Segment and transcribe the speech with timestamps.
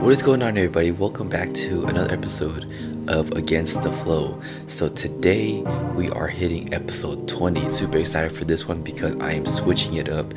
[0.00, 0.92] What is going on, everybody?
[0.92, 2.66] Welcome back to another episode
[3.06, 4.40] of Against the Flow.
[4.66, 5.60] So, today
[5.94, 7.68] we are hitting episode 20.
[7.68, 10.32] Super excited for this one because I am switching it up.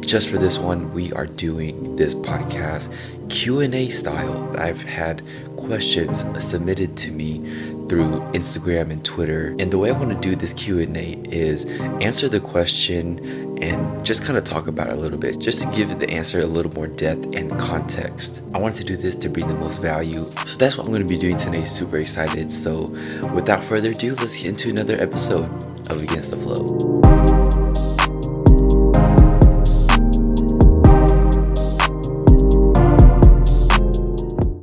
[0.00, 2.92] Just for this one, we are doing this podcast
[3.30, 4.54] Q&A style.
[4.58, 5.22] I've had
[5.56, 9.48] questions submitted to me through Instagram and Twitter.
[9.58, 11.64] And the way I want to do this Q&A is
[12.00, 15.70] answer the question and just kind of talk about it a little bit, just to
[15.74, 18.42] give the answer a little more depth and context.
[18.54, 20.20] I wanted to do this to bring the most value.
[20.20, 21.64] So that's what I'm going to be doing today.
[21.64, 22.52] Super excited.
[22.52, 22.82] So
[23.34, 25.50] without further ado, let's get into another episode
[25.90, 26.64] of Against the Flow.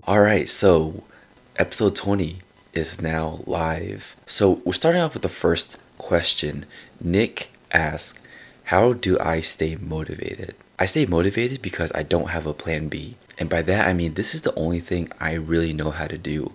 [0.08, 1.04] All right, so
[1.58, 2.47] episode 20
[2.78, 4.16] is now live.
[4.26, 6.66] So we're starting off with the first question.
[7.02, 8.18] Nick asks,
[8.66, 10.56] How do I stay motivated?
[10.80, 13.16] I stay motivated because I don't have a plan B.
[13.40, 16.18] And by that, I mean this is the only thing I really know how to
[16.18, 16.54] do.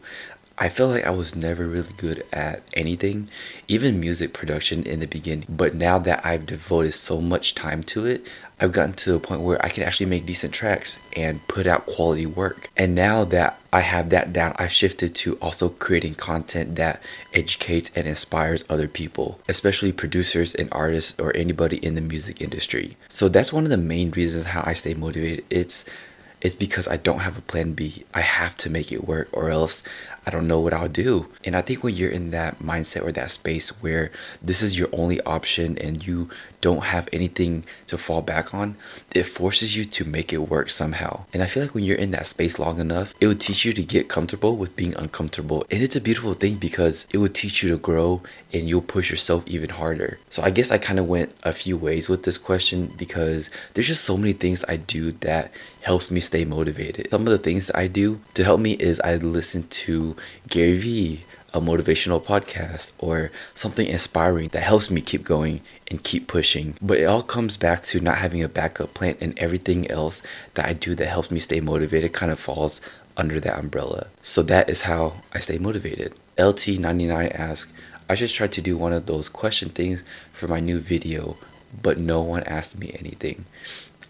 [0.63, 3.29] I felt like I was never really good at anything,
[3.67, 5.45] even music production in the beginning.
[5.49, 8.25] But now that I've devoted so much time to it,
[8.61, 11.87] I've gotten to a point where I can actually make decent tracks and put out
[11.87, 12.71] quality work.
[12.77, 17.03] And now that I have that down, I shifted to also creating content that
[17.35, 22.97] educates and inspires other people, especially producers and artists or anybody in the music industry.
[23.09, 25.45] So that's one of the main reasons how I stay motivated.
[25.51, 25.85] It's
[26.43, 28.05] it's because I don't have a plan B.
[28.13, 29.83] I have to make it work or else
[30.27, 31.29] I don't know what I'll do.
[31.45, 34.89] And I think when you're in that mindset or that space where this is your
[34.93, 38.77] only option and you don't have anything to fall back on,
[39.13, 41.25] it forces you to make it work somehow.
[41.33, 43.73] And I feel like when you're in that space long enough, it would teach you
[43.73, 45.67] to get comfortable with being uncomfortable.
[45.71, 49.11] And it's a beautiful thing because it would teach you to grow and you'll push
[49.11, 50.19] yourself even harder.
[50.31, 53.89] So I guess I kind of went a few ways with this question because there's
[53.89, 55.51] just so many things I do that
[55.83, 57.09] helps me stay motivated.
[57.11, 60.17] Some of the things I do to help me is I listen to
[60.49, 66.27] Gary Vee, a motivational podcast, or something inspiring that helps me keep going and keep
[66.29, 66.75] pushing.
[66.81, 70.23] But it all comes back to not having a backup plan, and everything else
[70.55, 72.81] that I do that helps me stay motivated kind of falls
[73.17, 74.07] under that umbrella.
[74.23, 76.15] So that is how I stay motivated.
[76.39, 77.75] LT99 asks,
[78.09, 81.37] I just tried to do one of those question things for my new video,
[81.83, 83.45] but no one asked me anything.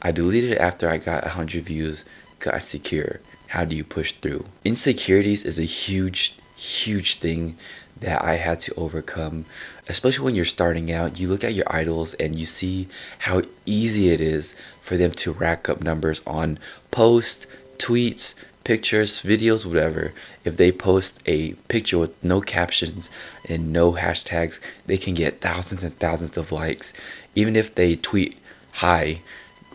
[0.02, 2.04] I deleted it after I got 100 views,
[2.40, 3.20] got secure.
[3.48, 4.46] How do you push through?
[4.64, 7.56] Insecurities is a huge, huge thing
[8.00, 9.44] that I had to overcome,
[9.88, 11.18] especially when you're starting out.
[11.18, 12.88] You look at your idols and you see
[13.20, 16.58] how easy it is for them to rack up numbers on
[16.90, 17.46] posts,
[17.78, 20.12] tweets, pictures, videos, whatever.
[20.44, 23.08] If they post a picture with no captions
[23.48, 26.92] and no hashtags, they can get thousands and thousands of likes.
[27.36, 28.38] Even if they tweet
[28.72, 29.20] hi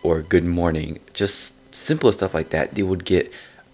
[0.08, 3.30] or good morning, just simple stuff like that, they would get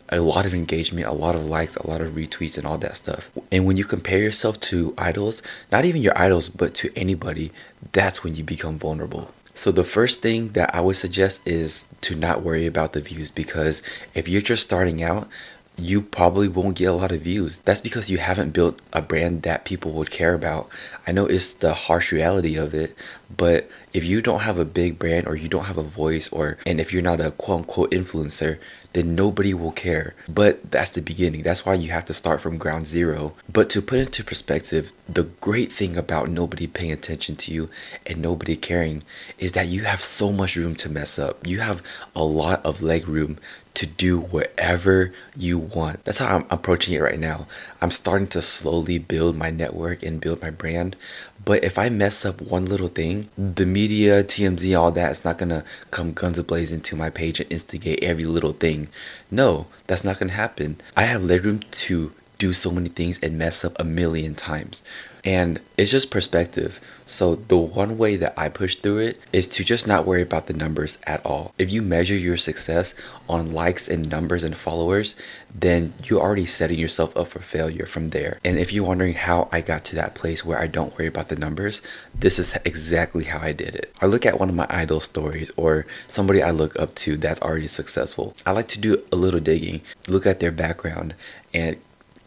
[0.10, 2.98] a lot of engagement, a lot of likes, a lot of retweets, and all that
[2.98, 3.30] stuff.
[3.52, 7.52] And when you compare yourself to idols, not even your idols, but to anybody,
[7.92, 9.30] that's when you become vulnerable.
[9.54, 13.30] So, the first thing that I would suggest is to not worry about the views
[13.30, 13.84] because
[14.16, 15.30] if you're just starting out,
[15.78, 17.60] you probably won't get a lot of views.
[17.60, 20.70] That's because you haven't built a brand that people would care about.
[21.08, 22.96] I know it's the harsh reality of it,
[23.36, 26.58] but if you don't have a big brand or you don't have a voice or
[26.66, 28.60] and if you're not a quote unquote influencer,
[28.94, 30.14] then nobody will care.
[30.30, 31.42] But that's the beginning.
[31.42, 33.34] That's why you have to start from ground zero.
[33.52, 37.70] But to put into perspective, the great thing about nobody paying attention to you
[38.06, 39.04] and nobody caring
[39.40, 41.46] is that you have so much room to mess up.
[41.46, 41.82] You have
[42.16, 43.40] a lot of leg room
[43.76, 46.04] to do whatever you want.
[46.04, 47.48] That's how I'm approaching it right now.
[47.82, 50.96] I'm starting to slowly build my network and build my brand.
[51.44, 55.38] But if I mess up one little thing, the media, TMZ, all that is not
[55.38, 58.90] gonna come guns ablazing to my page and instigate every little thing.
[59.32, 60.80] No, that's not gonna happen.
[60.96, 64.84] I have legroom to do so many things and mess up a million times.
[65.26, 66.80] And it's just perspective.
[67.06, 70.48] So the one way that I push through it is to just not worry about
[70.48, 71.54] the numbers at all.
[71.58, 72.94] If you measure your success
[73.30, 75.16] on likes and numbers and followers,
[75.54, 78.40] then you're already setting yourself up for failure from there.
[78.44, 81.30] And if you're wondering how I got to that place where I don't worry about
[81.30, 81.82] the numbers,
[82.14, 83.94] this is exactly how I did it.
[84.02, 87.42] I look at one of my idol stories or somebody I look up to that's
[87.42, 88.36] already successful.
[88.46, 91.16] I like to do a little digging, look at their background
[91.54, 91.78] and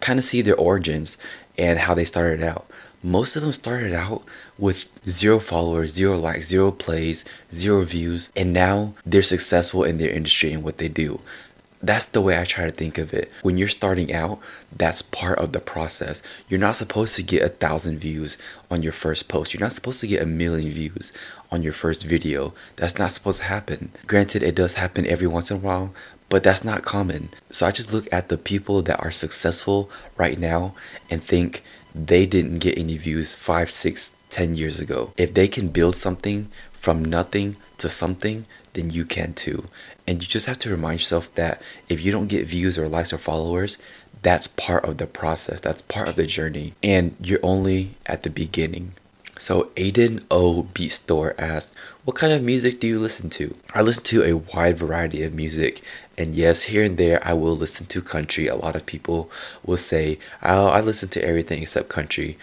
[0.00, 1.17] kind of see their origins
[1.59, 2.67] and how they started out
[3.06, 4.25] most of them started out
[4.58, 10.11] with zero followers, zero likes, zero plays, zero views, and now they're successful in their
[10.11, 11.20] industry and what they do.
[11.81, 13.31] That's the way I try to think of it.
[13.43, 14.41] When you're starting out,
[14.73, 16.20] that's part of the process.
[16.49, 18.37] You're not supposed to get a thousand views
[18.73, 19.55] on your first post.
[19.55, 21.12] You're not supposed to get a million views
[21.52, 22.55] on your first video.
[22.75, 23.93] That's not supposed to happen.
[24.09, 25.94] Granted, it does happen every once in a while,
[26.29, 27.29] but that's not common.
[27.52, 30.75] So I just look at the people that are successful right now
[31.09, 31.62] and think
[31.97, 35.13] they didn't get any views five, six, ten years ago.
[35.17, 39.69] If they can build something from nothing to something, then you can too.
[40.07, 43.13] And you just have to remind yourself that if you don't get views or likes
[43.13, 43.79] or followers,
[44.23, 48.31] that's part of the process, that's part of the journey, and you're only at the
[48.31, 48.93] beginning.
[49.38, 51.75] So Aiden O Beat Store asked,
[52.05, 53.55] What kind of music do you listen to?
[53.75, 55.83] I listen to a wide variety of music.
[56.19, 58.47] And yes, here and there I will listen to country.
[58.49, 59.31] A lot of people
[59.65, 62.38] will say, oh, I listen to everything except country.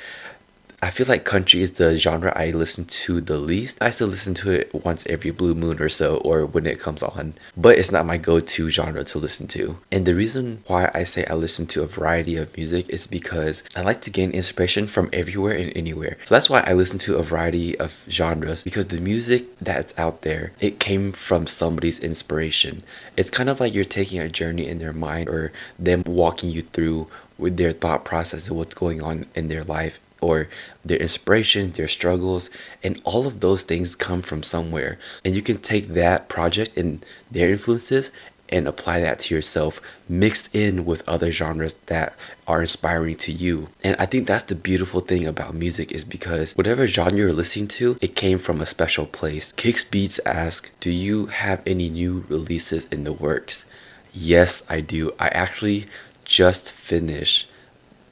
[0.83, 3.77] I feel like country is the genre I listen to the least.
[3.79, 7.01] I still listen to it once every blue moon or so, or when it comes
[7.01, 9.77] on, but it's not my go to genre to listen to.
[9.93, 13.63] And the reason why I say I listen to a variety of music is because
[13.77, 16.17] I like to gain inspiration from everywhere and anywhere.
[16.25, 20.23] So that's why I listen to a variety of genres because the music that's out
[20.23, 22.83] there, it came from somebody's inspiration.
[23.15, 26.63] It's kind of like you're taking a journey in their mind or them walking you
[26.63, 27.07] through
[27.37, 30.47] with their thought process of what's going on in their life or
[30.85, 32.49] their inspirations, their struggles,
[32.81, 34.97] and all of those things come from somewhere.
[35.25, 38.11] And you can take that project and their influences
[38.49, 42.13] and apply that to yourself, mixed in with other genres that
[42.45, 43.69] are inspiring to you.
[43.83, 47.67] And I think that's the beautiful thing about music is because whatever genre you're listening
[47.69, 49.53] to, it came from a special place.
[49.53, 53.65] Kicks Beats ask, Do you have any new releases in the works?
[54.13, 55.13] Yes, I do.
[55.19, 55.87] I actually
[56.23, 57.49] just finished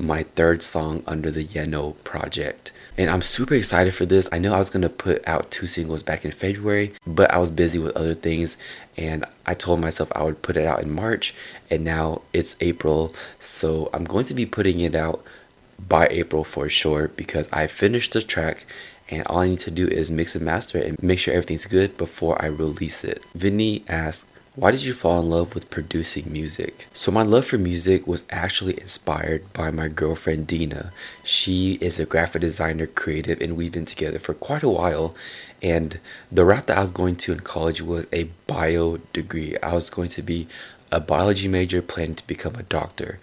[0.01, 2.71] my third song under the Yeno project.
[2.97, 4.27] And I'm super excited for this.
[4.31, 7.49] I know I was to put out two singles back in February, but I was
[7.49, 8.57] busy with other things
[8.97, 11.33] and I told myself I would put it out in March
[11.69, 13.15] and now it's April.
[13.39, 15.23] So I'm going to be putting it out
[15.87, 18.65] by April for sure because I finished the track
[19.09, 21.65] and all I need to do is mix and master it and make sure everything's
[21.65, 23.23] good before I release it.
[23.33, 26.87] Vinny asked, why did you fall in love with producing music?
[26.93, 30.91] So, my love for music was actually inspired by my girlfriend Dina.
[31.23, 35.15] She is a graphic designer, creative, and we've been together for quite a while.
[35.61, 39.55] And the route that I was going to in college was a bio degree.
[39.63, 40.49] I was going to be
[40.91, 43.19] a biology major, planning to become a doctor.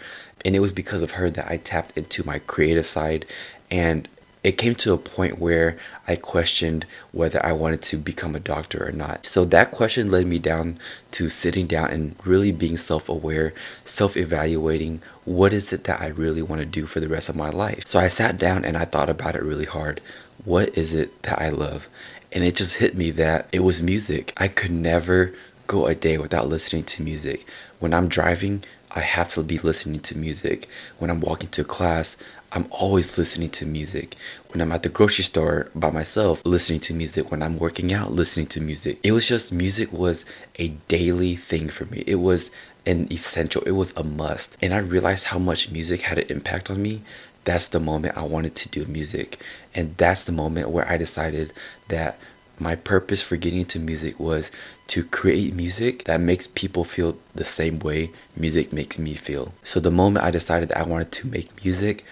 [0.47, 3.27] And it was because of her that I tapped into my creative side
[3.71, 4.09] and
[4.49, 8.83] it came to a point where I questioned whether I wanted to become a doctor
[8.83, 9.27] or not.
[9.27, 10.79] So that question led me down
[11.11, 13.53] to sitting down and really being self aware,
[13.85, 17.37] self evaluating what is it that I really want to do for the rest of
[17.37, 17.87] my life.
[17.87, 20.01] So I sat down and I thought about it really hard.
[20.47, 21.87] What is it that I love?
[22.33, 24.33] And it just hit me that it was music.
[24.39, 25.35] I could never
[25.67, 27.45] go a day without listening to music.
[27.81, 30.69] When I'm driving, I have to be listening to music.
[30.99, 32.17] When I'm walking to class,
[32.51, 34.17] I'm always listening to music.
[34.49, 37.31] When I'm at the grocery store by myself, listening to music.
[37.31, 38.99] When I'm working out, listening to music.
[39.03, 40.25] It was just music was
[40.57, 42.05] a daily thing for me.
[42.07, 42.51] It was
[42.87, 44.57] an essential, it was a must.
[44.63, 47.03] And I realized how much music had an impact on me.
[47.45, 49.43] That's the moment I wanted to do music.
[49.75, 51.53] And that's the moment where I decided
[51.89, 52.19] that
[52.61, 54.51] my purpose for getting into music was
[54.89, 59.53] to create music that makes people feel the same way music makes me feel.
[59.63, 62.05] So the moment I decided that I wanted to make music,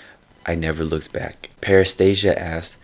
[0.44, 1.50] I never looked back.
[1.60, 2.76] Parastasia asked,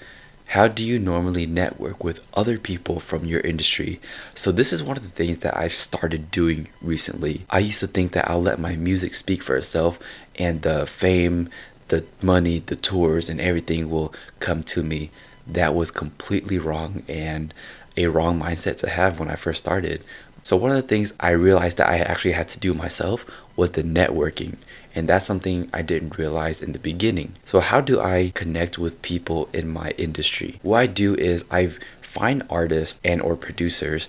[0.52, 4.00] how do you normally network with other people from your industry?
[4.34, 7.46] So, this is one of the things that I've started doing recently.
[7.48, 9.98] I used to think that I'll let my music speak for itself
[10.36, 11.48] and the fame,
[11.88, 15.10] the money, the tours, and everything will come to me.
[15.46, 17.52] That was completely wrong and
[17.96, 20.04] a wrong mindset to have when I first started.
[20.44, 23.72] So, one of the things I realized that I actually had to do myself was
[23.72, 24.56] the networking.
[24.94, 27.34] And that's something I didn't realize in the beginning.
[27.44, 30.58] So, how do I connect with people in my industry?
[30.62, 34.08] What I do is I find artists and or producers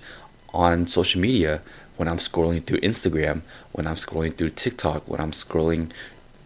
[0.52, 1.62] on social media
[1.96, 5.90] when I'm scrolling through Instagram, when I'm scrolling through TikTok, when I'm scrolling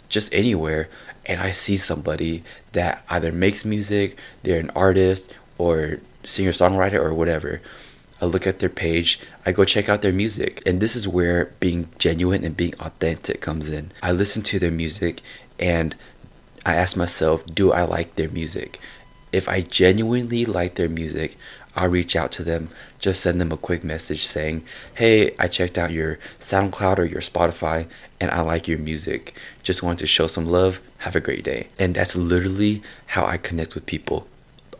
[0.08, 0.88] just anywhere
[1.26, 7.12] and I see somebody that either makes music, they're an artist or singer songwriter or
[7.12, 7.60] whatever
[8.20, 10.62] I look at their page, I go check out their music.
[10.66, 13.92] And this is where being genuine and being authentic comes in.
[14.02, 15.22] I listen to their music
[15.58, 15.94] and
[16.66, 18.78] I ask myself, do I like their music?
[19.30, 21.36] If I genuinely like their music,
[21.78, 25.78] I'll reach out to them, just send them a quick message saying, Hey, I checked
[25.78, 27.86] out your SoundCloud or your Spotify
[28.20, 29.32] and I like your music.
[29.62, 30.80] Just want to show some love.
[30.98, 31.68] Have a great day.
[31.78, 34.26] And that's literally how I connect with people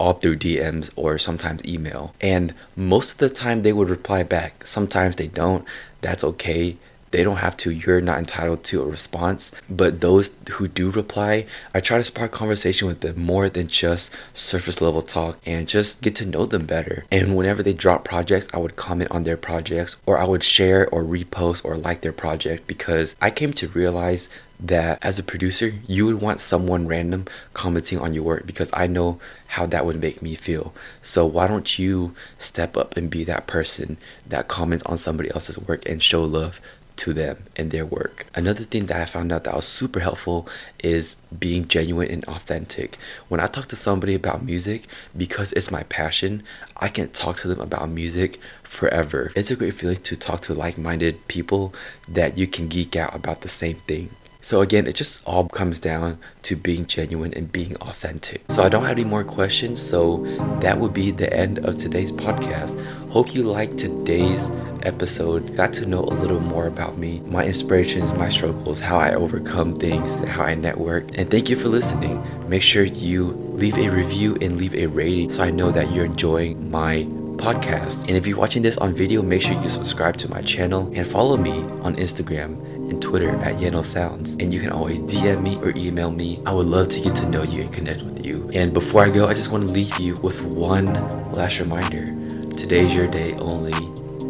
[0.00, 2.14] all through DMs or sometimes email.
[2.20, 4.66] And most of the time they would reply back.
[4.66, 5.64] Sometimes they don't.
[6.00, 6.76] That's okay.
[7.10, 7.70] They don't have to.
[7.70, 9.52] You're not entitled to a response.
[9.68, 14.10] But those who do reply, I try to spark conversation with them more than just
[14.34, 17.04] surface level talk and just get to know them better.
[17.10, 20.88] And whenever they drop projects, I would comment on their projects or I would share
[20.90, 24.28] or repost or like their project because I came to realize
[24.60, 28.86] that as a producer, you would want someone random commenting on your work because I
[28.86, 30.74] know how that would make me feel.
[31.02, 35.58] So why don't you step up and be that person that comments on somebody else's
[35.58, 36.60] work and show love
[36.98, 38.26] to them and their work.
[38.34, 40.48] Another thing that I found out that was super helpful
[40.82, 42.96] is being genuine and authentic.
[43.28, 44.86] When I talk to somebody about music,
[45.16, 46.42] because it's my passion,
[46.76, 49.32] I can talk to them about music forever.
[49.34, 51.74] It's a great feeling to talk to like minded people
[52.08, 54.10] that you can geek out about the same thing.
[54.48, 58.40] So again, it just all comes down to being genuine and being authentic.
[58.48, 60.24] So I don't have any more questions, so
[60.62, 62.80] that would be the end of today's podcast.
[63.10, 64.48] Hope you liked today's
[64.84, 69.12] episode, got to know a little more about me, my inspirations, my struggles, how I
[69.12, 71.18] overcome things, how I network.
[71.18, 72.24] And thank you for listening.
[72.48, 76.06] Make sure you leave a review and leave a rating so I know that you're
[76.06, 77.02] enjoying my
[77.36, 78.00] podcast.
[78.08, 81.06] And if you're watching this on video, make sure you subscribe to my channel and
[81.06, 81.52] follow me
[81.82, 84.32] on Instagram and Twitter at Yeno Sounds.
[84.40, 86.40] And you can always DM me or email me.
[86.46, 88.50] I would love to get to know you and connect with you.
[88.52, 90.86] And before I go, I just want to leave you with one
[91.32, 92.04] last reminder.
[92.52, 93.72] Today's your day only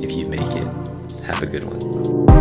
[0.02, 0.64] if you make it.
[1.26, 2.37] Have a good one.